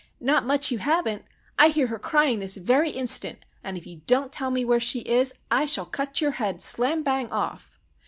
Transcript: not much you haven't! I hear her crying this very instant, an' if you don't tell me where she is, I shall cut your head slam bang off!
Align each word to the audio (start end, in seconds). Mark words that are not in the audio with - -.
not 0.19 0.43
much 0.47 0.71
you 0.71 0.79
haven't! 0.79 1.25
I 1.59 1.67
hear 1.67 1.85
her 1.85 1.99
crying 1.99 2.39
this 2.39 2.57
very 2.57 2.89
instant, 2.89 3.45
an' 3.63 3.77
if 3.77 3.85
you 3.85 4.01
don't 4.07 4.31
tell 4.31 4.49
me 4.49 4.65
where 4.65 4.79
she 4.79 5.01
is, 5.01 5.31
I 5.51 5.65
shall 5.67 5.85
cut 5.85 6.19
your 6.19 6.31
head 6.31 6.59
slam 6.59 7.03
bang 7.03 7.31
off! 7.31 7.77